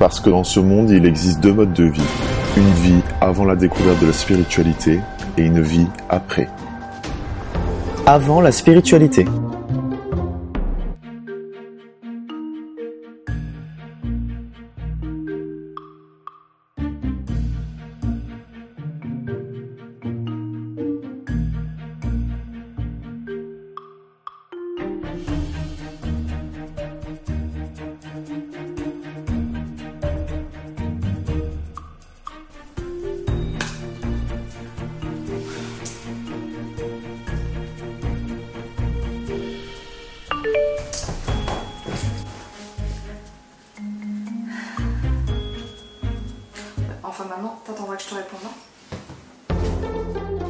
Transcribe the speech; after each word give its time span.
Parce 0.00 0.18
que 0.18 0.30
dans 0.30 0.44
ce 0.44 0.60
monde, 0.60 0.88
il 0.88 1.04
existe 1.04 1.40
deux 1.40 1.52
modes 1.52 1.74
de 1.74 1.84
vie. 1.84 2.00
Une 2.56 2.72
vie 2.72 3.02
avant 3.20 3.44
la 3.44 3.54
découverte 3.54 4.00
de 4.00 4.06
la 4.06 4.14
spiritualité 4.14 4.98
et 5.36 5.42
une 5.42 5.60
vie 5.60 5.88
après. 6.08 6.48
Avant 8.06 8.40
la 8.40 8.50
spiritualité. 8.50 9.26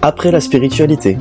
Après 0.02 0.30
la 0.30 0.40
spiritualité. 0.40 1.18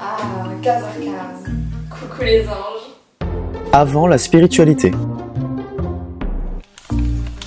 Ah, 0.00 0.16
15h15. 0.62 1.50
Coucou 1.90 2.22
les 2.22 2.46
anges. 2.48 3.28
Avant 3.72 4.06
la 4.06 4.16
spiritualité. 4.16 4.92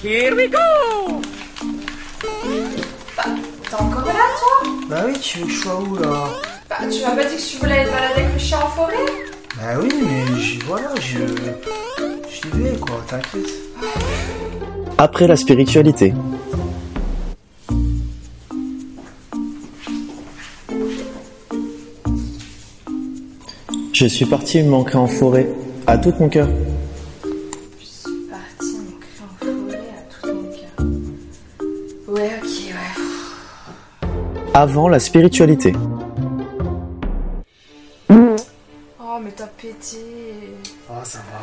Here 0.04 0.36
we 0.36 0.48
go 0.50 0.58
T'es 3.16 3.76
encore 3.76 4.06
là, 4.06 4.14
toi? 4.40 4.72
Bah 4.90 5.04
oui, 5.08 5.14
tu 5.20 5.40
veux 5.40 5.46
que 5.46 5.52
je 5.52 5.58
sois 5.60 5.80
où 5.80 5.96
là 5.96 6.51
Bah, 6.72 6.88
tu 6.90 7.02
m'as 7.02 7.12
pas 7.12 7.26
dit 7.26 7.36
que 7.36 7.42
tu 7.42 7.58
voulais 7.58 7.80
aller 7.80 7.90
te 7.90 7.94
balader 7.94 8.22
avec 8.22 8.34
le 8.34 8.40
chien 8.40 8.58
en 8.64 8.70
forêt 8.70 8.94
Bah 9.58 9.78
oui, 9.82 9.90
mais 10.06 10.40
j'y 10.40 10.58
voilà, 10.60 10.96
je. 11.02 11.18
J'y 12.30 12.48
vais 12.58 12.78
quoi, 12.78 13.04
t'inquiète. 13.10 13.52
Après 14.98 15.28
la 15.28 15.36
spiritualité. 15.36 16.14
Je 23.92 24.06
suis 24.06 24.26
parti 24.26 24.64
manquer 24.64 24.96
en 24.96 25.08
forêt, 25.08 25.50
à 25.88 25.98
tout 25.98 26.14
mon 26.22 26.30
cœur. 26.30 26.48
Je 27.82 27.86
suis 27.86 28.30
partie 28.30 28.78
me 28.78 28.98
créer 28.98 29.26
en 29.26 29.36
forêt 29.44 29.90
à 29.98 30.22
tout 30.22 30.34
mon 30.34 30.50
cœur. 30.54 30.88
Ouais, 32.08 32.32
ok, 32.42 32.48
ouais. 32.70 34.10
Avant 34.54 34.88
la 34.88 35.00
spiritualité. 35.00 35.74
Mais 39.32 39.38
t'as 39.38 39.48
pété. 39.48 39.98
Ah, 40.90 41.04
ça 41.04 41.20
va. 41.20 41.40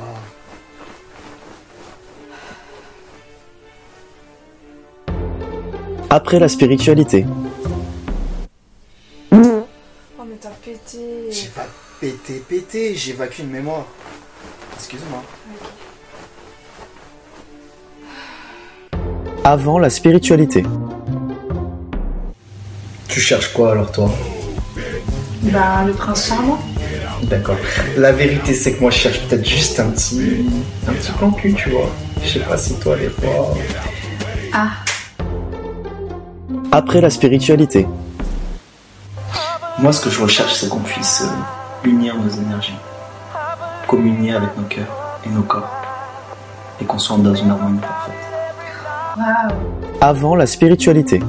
Après 6.10 6.38
la 6.38 6.48
spiritualité. 6.48 7.26
Oh, 9.32 9.36
mais 10.26 10.36
t'as 10.40 10.50
pété. 10.50 11.30
J'ai 11.30 11.48
pas 11.48 11.66
pété, 12.00 12.42
pété, 12.48 12.94
j'évacue 12.94 13.40
une 13.40 13.50
mémoire. 13.50 13.86
Excuse-moi. 14.74 15.22
Avant 19.44 19.78
la 19.78 19.90
spiritualité. 19.90 20.64
Tu 23.08 23.20
cherches 23.20 23.52
quoi 23.52 23.72
alors 23.72 23.90
toi? 23.92 24.10
Bah, 25.42 25.84
le 25.86 25.92
prince 25.92 26.28
charmant. 26.28 26.58
D'accord. 27.24 27.56
La 27.96 28.12
vérité 28.12 28.54
c'est 28.54 28.72
que 28.74 28.80
moi 28.80 28.90
je 28.90 28.98
cherche 28.98 29.20
peut-être 29.26 29.46
juste 29.46 29.78
un 29.80 29.90
petit. 29.90 30.46
un 30.88 30.92
petit 30.92 31.12
plan 31.12 31.30
cul, 31.30 31.54
tu 31.54 31.70
vois. 31.70 31.90
Je 32.22 32.28
sais 32.28 32.40
pas 32.40 32.56
si 32.56 32.74
toi 32.78 32.96
des 32.96 33.08
fois. 33.08 33.54
Ah, 34.52 34.68
Après 36.72 37.00
la 37.00 37.10
spiritualité. 37.10 37.86
Moi 39.78 39.92
ce 39.92 40.00
que 40.00 40.10
je 40.10 40.20
recherche 40.20 40.54
c'est 40.54 40.68
qu'on 40.68 40.80
puisse 40.80 41.22
euh, 41.22 41.88
unir 41.88 42.14
nos 42.16 42.30
énergies. 42.30 42.74
Communier 43.86 44.34
avec 44.34 44.56
nos 44.56 44.64
cœurs 44.64 45.18
et 45.24 45.28
nos 45.30 45.42
corps. 45.42 45.70
Et 46.80 46.84
qu'on 46.84 46.98
soit 46.98 47.16
dans 47.18 47.34
une 47.34 47.50
harmonie 47.50 47.78
parfaite. 47.80 48.14
waouh. 49.16 49.58
Avant 50.00 50.34
la 50.36 50.46
spiritualité. 50.46 51.20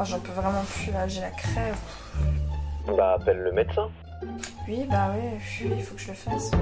Oh, 0.00 0.04
j'en 0.04 0.20
peux 0.20 0.30
vraiment 0.30 0.62
plus 0.62 0.92
là, 0.92 1.08
j'ai 1.08 1.20
la 1.20 1.30
crève. 1.30 1.74
Bah 2.96 3.14
appelle 3.14 3.38
le 3.38 3.50
médecin. 3.50 3.88
Oui, 4.68 4.86
bah 4.88 5.10
ouais, 5.10 5.38
oui, 5.64 5.72
il 5.76 5.82
faut 5.82 5.96
que 5.96 6.00
je 6.00 6.08
le 6.08 6.14
fasse. 6.14 6.52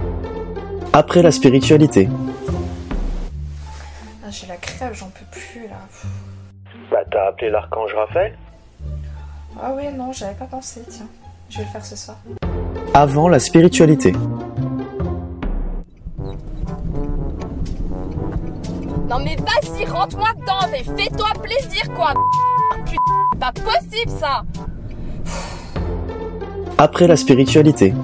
Après 0.95 1.21
la 1.21 1.31
spiritualité. 1.31 2.09
Ah, 4.25 4.31
j'ai 4.31 4.47
la 4.47 4.57
crève, 4.57 4.95
j'en 4.95 5.11
peux 5.11 5.25
plus 5.31 5.69
là. 5.69 5.77
Bah 6.91 7.05
t'as 7.11 7.29
appelé 7.29 7.51
l'archange 7.51 7.93
Raphaël 7.95 8.39
Ah 9.63 9.75
ouais, 9.75 9.93
non, 9.93 10.13
j'avais 10.13 10.35
pas 10.35 10.47
pensé, 10.47 10.83
tiens. 10.89 11.09
Je 11.51 11.59
vais 11.59 11.65
le 11.65 11.71
faire 11.71 11.85
ce 11.85 11.97
soir. 11.97 12.17
Avant 12.95 13.29
la 13.29 13.39
spiritualité. 13.39 14.13
Non 19.09 19.21
mais 19.23 19.37
vas-y, 19.37 19.85
rentre-moi 19.85 20.31
dedans, 20.41 20.67
mais 20.73 20.83
fais-toi 20.83 21.29
plaisir 21.43 21.83
quoi 21.95 22.15
pas 23.39 23.53
possible 23.53 24.13
ça 24.19 24.43
Après 26.79 27.07
la 27.07 27.17
spiritualité. 27.17 27.95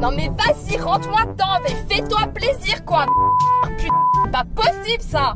Non 0.00 0.10
mais 0.14 0.28
vas-y, 0.28 0.78
rentre-moi 0.78 1.24
dedans, 1.32 1.58
mais 1.62 1.74
fais-toi 1.88 2.20
plaisir 2.32 2.84
quoi 2.84 3.06
Putain, 3.76 3.94
c'est 4.24 4.30
pas 4.30 4.44
possible 4.54 5.02
ça 5.02 5.34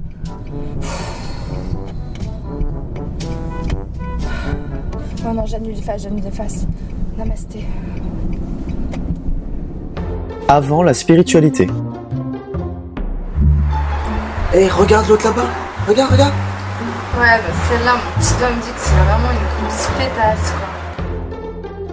Non, 5.25 5.35
non, 5.35 5.47
j'annule 5.47 5.75
les 5.75 5.83
faces, 5.83 6.03
j'annule 6.03 6.25
les 6.25 6.31
faces. 6.31 6.67
Namasté. 7.17 7.65
Avant 10.49 10.83
la 10.83 10.95
spiritualité. 10.95 11.69
Eh, 14.55 14.69
regarde 14.69 15.09
l'autre 15.09 15.25
là-bas. 15.25 15.62
Regarde, 15.89 16.13
regarde. 16.13 16.33
Ouais, 17.19 17.39
bah 17.39 17.55
celle-là, 17.69 17.93
mon 17.95 18.23
petit 18.23 18.35
doigt 18.39 18.51
me 18.51 18.55
dit 18.63 18.69
que 18.69 18.81
c'est 18.81 18.95
vraiment 18.95 19.31
une 19.31 19.67
grosse 19.67 19.89
pétasse, 19.99 20.53
quoi. 20.53 20.69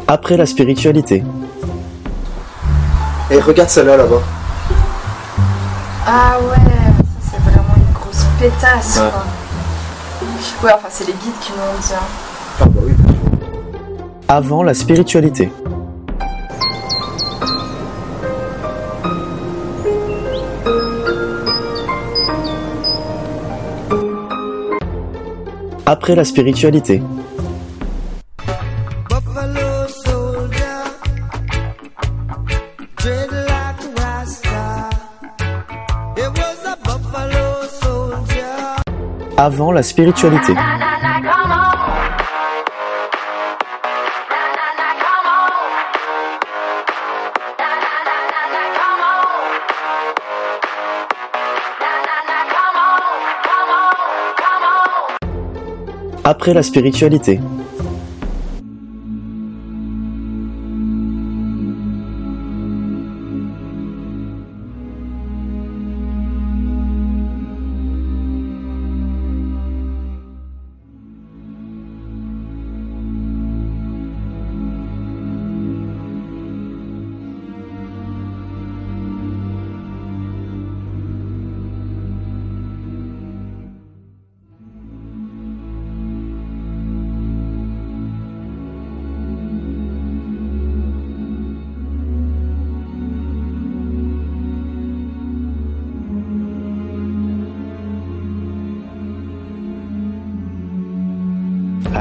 Après 0.07 0.37
la 0.37 0.45
spiritualité. 0.45 1.23
Eh, 3.31 3.39
regarde 3.39 3.69
celle-là 3.69 3.97
là-bas. 3.97 4.21
Ah 6.07 6.37
ouais, 6.39 6.55
ça 7.21 7.31
c'est 7.31 7.41
vraiment 7.51 7.75
une 7.75 7.93
grosse 7.93 8.25
pétasse, 8.39 8.97
Ouais. 9.01 9.09
quoi. 9.11 9.23
Ouais, 10.63 10.73
enfin, 10.75 10.87
c'est 10.89 11.05
les 11.07 11.13
guides 11.13 11.39
qui 11.41 11.51
m'ont 11.51 11.79
dit, 11.81 11.93
hein. 11.93 12.05
Ah 12.61 12.65
bah 12.65 12.81
oui. 12.83 12.93
Avant 14.27 14.63
la 14.63 14.73
spiritualité. 14.73 15.51
Après 25.91 26.13
la 26.13 26.23
spiritualité. 26.23 27.01
Avant 39.35 39.71
la 39.71 39.81
spiritualité. 39.81 40.53
Après 56.31 56.53
la 56.53 56.61
spiritualité. 56.61 57.39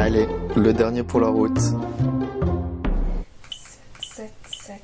Allez, 0.01 0.29
le 0.55 0.73
dernier 0.73 1.03
pour 1.03 1.19
la 1.19 1.27
route. 1.27 1.59
7, 4.01 4.33
7. 4.49 4.81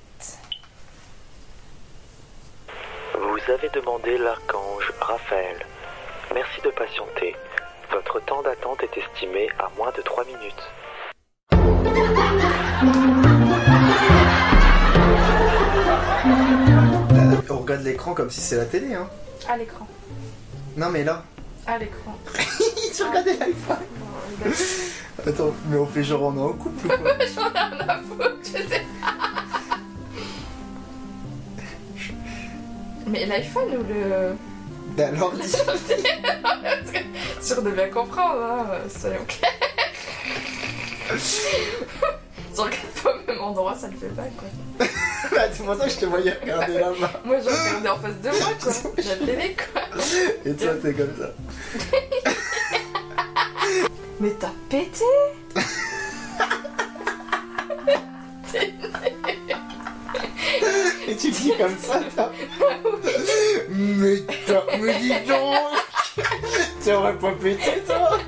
Vous 3.15 3.53
avez 3.53 3.69
demandé 3.69 4.19
l'archange 4.19 4.93
Raphaël. 5.01 5.65
Merci 6.35 6.61
de 6.65 6.71
patienter. 6.71 7.37
Votre 7.93 8.19
temps 8.25 8.43
d'attente 8.43 8.83
est 8.83 8.99
estimé 8.99 9.49
à 9.61 9.71
moins 9.77 9.93
de 9.97 10.03
3 10.03 10.25
minutes. 10.25 10.65
On 17.49 17.59
regarde 17.59 17.83
l'écran 17.83 18.15
comme 18.15 18.31
si 18.31 18.41
c'est 18.41 18.57
la 18.57 18.65
télé, 18.65 18.95
hein. 18.95 19.09
À 19.49 19.57
l'écran. 19.57 19.87
Non, 20.77 20.91
mais 20.91 21.05
là. 21.05 21.23
À 21.69 21.79
l'écran. 21.79 22.19
tu 22.97 23.03
regardais 23.05 23.37
l'iPhone. 23.37 23.77
Attends, 25.27 25.55
mais 25.69 25.77
on 25.79 25.87
fait 25.87 26.03
genre 26.05 26.23
on 26.23 26.37
est 26.37 26.41
en 26.41 26.53
couple 26.53 26.87
ou 26.87 26.89
quoi 26.91 27.13
J'en 27.35 27.47
ai 27.49 27.77
rien 27.77 27.89
à 27.89 27.99
foutre, 27.99 28.37
je 28.43 28.49
sais 28.51 28.83
pas. 29.01 29.77
Mais 33.07 33.27
l'iPhone 33.27 33.69
ou 33.77 33.83
le. 33.89 34.35
Bah 34.97 35.05
alors, 35.09 35.33
dis- 35.33 35.53
Sûr 37.41 37.63
de 37.63 37.71
bien 37.71 37.89
comprendre, 37.89 38.43
hein, 38.43 38.67
soyons 38.89 39.25
clairs. 39.27 39.53
si 41.19 41.41
on 42.59 42.63
regarde 42.63 42.77
pas 43.03 43.11
au 43.13 43.27
même 43.27 43.41
endroit, 43.43 43.75
ça 43.77 43.89
le 43.89 43.97
fait 43.97 44.15
pas 44.15 44.23
quoi. 44.39 44.87
Bah, 45.35 45.41
c'est 45.51 45.65
pour 45.65 45.75
ça 45.75 45.87
que 45.87 45.91
je 45.91 45.97
te 45.97 46.05
voyais 46.05 46.33
regarder 46.41 46.75
là-bas. 46.75 47.11
Moi 47.25 47.39
je 47.41 47.47
regardais 47.49 47.89
en 47.89 47.97
face 47.97 48.21
de 48.23 48.29
moi 48.29 48.51
quoi. 48.63 48.73
La 49.05 49.27
télé 49.27 49.57
quoi. 49.57 49.83
Et 50.45 50.55
toi, 50.55 50.69
t'es 50.83 50.93
comme 50.93 51.15
ça. 51.19 52.24
Mais 54.21 54.31
t'as 54.39 54.53
pété 54.69 55.05
Et 61.09 61.17
tu 61.17 61.31
dis 61.31 61.53
comme 61.59 61.77
ça. 61.79 62.01
Mais 63.69 64.23
t'as. 64.47 64.63
Mais 64.81 64.99
dis 65.01 65.11
donc 65.27 65.57
T'aurais 66.85 67.19
pas 67.19 67.33
pété, 67.33 67.83
toi 67.87 68.19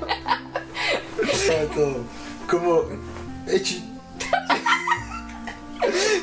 Attends, 1.21 2.03
comment. 2.47 2.81
Et 3.51 3.61
tu. 3.61 3.75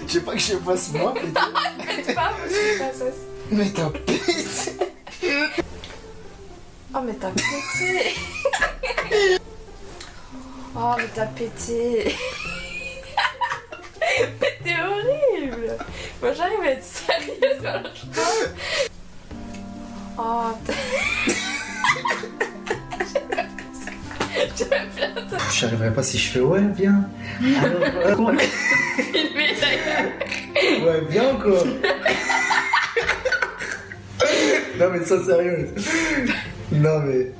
Tu 0.06 0.18
veux 0.18 0.24
pas 0.24 0.32
que 0.32 0.38
je 0.38 0.56
fasse 0.58 0.92
moi 0.92 1.14
Pète 1.14 2.14
pas. 2.14 2.32
Mais 3.50 3.70
t'as 3.70 3.88
pété 3.90 4.72
Oh 6.94 7.00
mais 7.04 7.14
t'as 7.14 7.30
pété 7.30 8.14
Oh 10.76 10.94
mais 10.98 11.08
t'as 11.14 11.26
pété 11.26 12.16
Mais 14.40 14.58
t'es 14.64 14.74
horrible 14.80 15.76
Moi 16.20 16.32
j'arrive 16.32 16.60
à 16.60 16.70
être 16.70 16.84
sérieuse 16.84 17.64
alors 17.64 17.92
je 17.94 18.06
parle. 18.06 18.48
Oh 20.18 20.50
bien 20.66 20.74
te 24.56 24.64
J'arriverai 25.52 25.92
pas 25.92 26.02
si 26.02 26.18
je 26.18 26.30
fais 26.30 26.40
ouais, 26.40 26.60
viens. 26.76 27.08
Alors, 28.04 28.20
ouais, 28.20 28.48
filmer 29.12 29.54
d'ailleurs 29.60 30.12
ouais, 30.86 31.02
viens 31.08 31.34
quoi. 31.36 31.62
Non 34.78 34.90
mais 34.92 35.04
sois 35.04 35.24
sérieux. 35.24 35.74
Non 36.72 37.00
mais. 37.00 37.32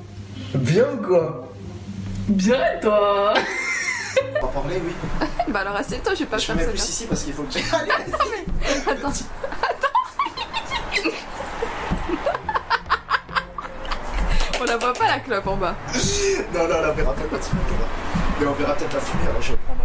Viens 0.55 0.93
ou 0.93 0.97
quoi? 1.05 1.44
Bien 2.27 2.59
toi 2.81 3.33
On 4.41 4.45
va 4.45 4.51
parler, 4.51 4.81
oui. 4.83 4.93
Bah 5.49 5.59
alors 5.61 5.75
assieds-toi, 5.75 6.13
je 6.15 6.19
vais 6.19 6.25
pas 6.25 6.37
Je 6.37 6.45
faire 6.45 6.55
mets 6.55 6.63
ça 6.63 6.69
plus 6.69 6.75
bien. 6.77 6.83
ici 6.85 7.05
parce 7.07 7.23
qu'il 7.23 7.33
faut 7.33 7.43
que 7.43 7.53
tu. 7.53 7.59
Allez, 7.75 7.91
Attends. 8.91 9.11
On 14.59 14.63
la 14.63 14.77
voit 14.77 14.93
pas 14.93 15.07
la 15.07 15.19
clope 15.19 15.47
en 15.47 15.57
bas. 15.57 15.75
Non, 16.53 16.67
non, 16.67 16.75
on 16.77 16.81
la 16.81 16.91
verra 16.91 17.13
pas 17.13 17.21
quand 17.29 17.37
il. 17.37 17.57
Mais 18.39 18.47
on 18.47 18.53
verra 18.53 18.73
peut-être 18.75 18.93
la 18.93 18.99
fumée, 18.99 19.27
alors 19.29 19.41
je 19.41 19.53
prendrai. 19.53 19.84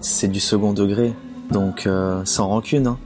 c'est 0.00 0.28
du 0.28 0.40
second 0.40 0.72
degré, 0.72 1.12
donc 1.50 1.86
euh, 1.86 2.22
sans 2.24 2.48
rancune. 2.48 2.86
Hein. 2.86 2.98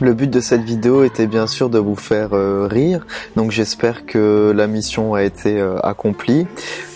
Le 0.00 0.12
but 0.12 0.28
de 0.28 0.40
cette 0.40 0.62
vidéo 0.62 1.04
était 1.04 1.26
bien 1.26 1.46
sûr 1.46 1.70
de 1.70 1.78
vous 1.78 1.96
faire 1.96 2.30
euh, 2.32 2.68
rire, 2.70 3.06
donc 3.34 3.50
j'espère 3.50 4.04
que 4.04 4.52
la 4.54 4.66
mission 4.66 5.14
a 5.14 5.22
été 5.22 5.58
euh, 5.58 5.78
accomplie. 5.80 6.46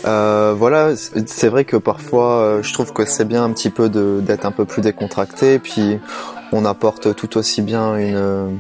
Voilà, 0.05 0.95
c'est 0.97 1.49
vrai 1.49 1.65
que 1.65 1.77
parfois 1.77 2.59
je 2.63 2.73
trouve 2.73 2.93
que 2.93 3.05
c'est 3.05 3.25
bien 3.25 3.45
un 3.45 3.53
petit 3.53 3.71
peu 3.71 3.89
d'être 3.89 4.45
un 4.45 4.53
peu 4.53 4.65
plus 4.65 4.83
décontracté, 4.83 5.59
puis 5.59 5.99
on 6.53 6.65
apporte 6.65 7.15
tout 7.15 7.39
aussi 7.39 7.63
bien 7.63 7.97
une, 7.97 8.59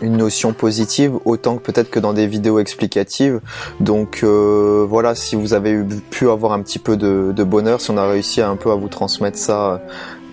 une 0.00 0.16
notion 0.16 0.52
positive 0.52 1.18
autant 1.24 1.56
que 1.56 1.62
peut-être 1.62 1.90
que 1.90 2.00
dans 2.00 2.12
des 2.12 2.26
vidéos 2.26 2.58
explicatives. 2.58 3.40
Donc 3.80 4.20
euh, 4.22 4.86
voilà, 4.88 5.14
si 5.14 5.36
vous 5.36 5.54
avez 5.54 5.82
pu 6.10 6.28
avoir 6.28 6.52
un 6.52 6.62
petit 6.62 6.78
peu 6.78 6.96
de, 6.96 7.44
bonheur, 7.44 7.80
si 7.80 7.90
on 7.90 7.96
a 7.96 8.06
réussi 8.06 8.40
un 8.40 8.56
peu 8.56 8.70
à 8.70 8.74
vous 8.74 8.88
transmettre 8.88 9.38
ça 9.38 9.82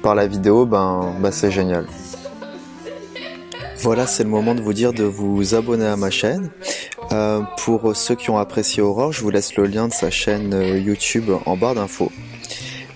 par 0.01 0.15
la 0.15 0.27
vidéo, 0.27 0.65
ben, 0.65 1.13
ben 1.19 1.31
c'est 1.31 1.51
génial. 1.51 1.85
Voilà, 3.79 4.07
c'est 4.07 4.23
le 4.23 4.29
moment 4.29 4.55
de 4.55 4.61
vous 4.61 4.73
dire 4.73 4.91
de 4.91 5.03
vous 5.03 5.53
abonner 5.53 5.85
à 5.85 5.95
ma 5.95 6.09
chaîne. 6.09 6.49
Euh, 7.11 7.41
pour 7.57 7.95
ceux 7.95 8.15
qui 8.15 8.29
ont 8.29 8.37
apprécié 8.37 8.81
Aurore, 8.81 9.11
je 9.11 9.21
vous 9.21 9.29
laisse 9.29 9.55
le 9.55 9.65
lien 9.65 9.87
de 9.87 9.93
sa 9.93 10.09
chaîne 10.09 10.53
euh, 10.53 10.77
YouTube 10.79 11.29
en 11.45 11.55
barre 11.55 11.75
d'infos. 11.75 12.11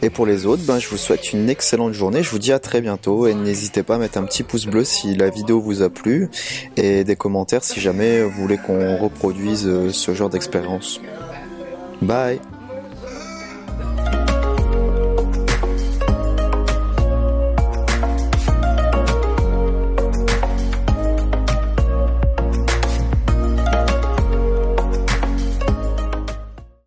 Et 0.03 0.09
pour 0.09 0.25
les 0.25 0.45
autres, 0.45 0.63
ben, 0.65 0.79
je 0.79 0.87
vous 0.89 0.97
souhaite 0.97 1.31
une 1.31 1.49
excellente 1.49 1.93
journée. 1.93 2.23
Je 2.23 2.29
vous 2.29 2.39
dis 2.39 2.51
à 2.51 2.59
très 2.59 2.81
bientôt 2.81 3.27
et 3.27 3.33
n'hésitez 3.35 3.83
pas 3.83 3.95
à 3.95 3.97
mettre 3.97 4.17
un 4.17 4.23
petit 4.23 4.43
pouce 4.43 4.65
bleu 4.65 4.83
si 4.83 5.15
la 5.15 5.29
vidéo 5.29 5.61
vous 5.61 5.83
a 5.83 5.89
plu 5.89 6.29
et 6.75 7.03
des 7.03 7.15
commentaires 7.15 7.63
si 7.63 7.79
jamais 7.79 8.23
vous 8.23 8.41
voulez 8.41 8.57
qu'on 8.57 8.97
reproduise 8.97 9.67
euh, 9.67 9.91
ce 9.91 10.13
genre 10.13 10.29
d'expérience. 10.29 10.99
Bye 12.01 12.39